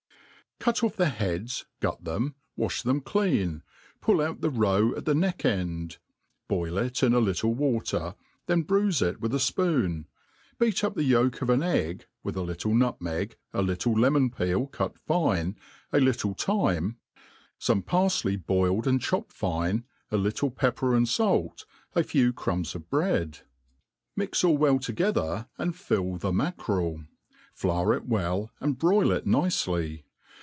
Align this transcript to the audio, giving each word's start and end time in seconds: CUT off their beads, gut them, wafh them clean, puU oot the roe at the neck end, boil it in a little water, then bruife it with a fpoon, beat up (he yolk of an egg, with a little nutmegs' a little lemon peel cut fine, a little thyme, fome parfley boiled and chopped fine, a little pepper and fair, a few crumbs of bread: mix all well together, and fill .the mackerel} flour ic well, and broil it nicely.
CUT 0.63 0.83
off 0.83 0.95
their 0.95 1.15
beads, 1.17 1.65
gut 1.79 2.03
them, 2.03 2.35
wafh 2.55 2.83
them 2.83 3.01
clean, 3.01 3.63
puU 3.99 4.29
oot 4.29 4.41
the 4.41 4.49
roe 4.51 4.93
at 4.95 5.05
the 5.05 5.15
neck 5.15 5.43
end, 5.43 5.97
boil 6.47 6.77
it 6.77 7.01
in 7.01 7.15
a 7.15 7.19
little 7.19 7.55
water, 7.55 8.13
then 8.45 8.63
bruife 8.63 9.01
it 9.01 9.19
with 9.19 9.33
a 9.33 9.39
fpoon, 9.39 10.05
beat 10.59 10.83
up 10.83 10.99
(he 10.99 11.03
yolk 11.03 11.41
of 11.41 11.49
an 11.49 11.63
egg, 11.63 12.05
with 12.21 12.35
a 12.37 12.43
little 12.43 12.75
nutmegs' 12.75 13.35
a 13.55 13.63
little 13.63 13.93
lemon 13.93 14.29
peel 14.29 14.67
cut 14.67 14.99
fine, 14.99 15.55
a 15.91 15.99
little 15.99 16.35
thyme, 16.35 16.97
fome 17.59 17.83
parfley 17.83 18.35
boiled 18.37 18.85
and 18.85 19.01
chopped 19.01 19.33
fine, 19.33 19.83
a 20.11 20.17
little 20.17 20.51
pepper 20.51 20.95
and 20.95 21.09
fair, 21.09 21.45
a 21.95 22.03
few 22.03 22.31
crumbs 22.31 22.75
of 22.75 22.87
bread: 22.87 23.39
mix 24.15 24.43
all 24.43 24.59
well 24.59 24.77
together, 24.77 25.47
and 25.57 25.75
fill 25.75 26.17
.the 26.17 26.31
mackerel} 26.31 27.01
flour 27.51 27.95
ic 27.95 28.03
well, 28.05 28.51
and 28.59 28.77
broil 28.77 29.11
it 29.11 29.25
nicely. 29.25 30.05